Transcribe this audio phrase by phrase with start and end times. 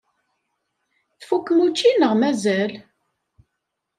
[1.19, 2.71] Tfukkem učči neɣ mazal?